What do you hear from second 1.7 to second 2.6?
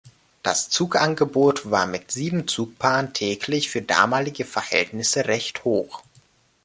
mit sieben